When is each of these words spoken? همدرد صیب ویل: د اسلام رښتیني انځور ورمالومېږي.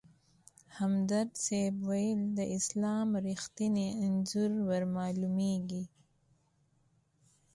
همدرد 0.77 1.31
صیب 1.43 1.75
ویل: 1.89 2.21
د 2.37 2.39
اسلام 2.57 3.07
رښتیني 3.27 3.87
انځور 4.05 4.51
ورمالومېږي. 4.67 5.83